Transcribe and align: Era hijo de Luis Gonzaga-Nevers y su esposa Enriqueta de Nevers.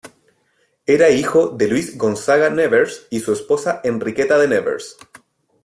Era 0.87 1.11
hijo 1.11 1.49
de 1.49 1.67
Luis 1.67 1.95
Gonzaga-Nevers 1.95 3.05
y 3.11 3.19
su 3.19 3.33
esposa 3.33 3.81
Enriqueta 3.83 4.39
de 4.39 4.47
Nevers. 4.47 4.97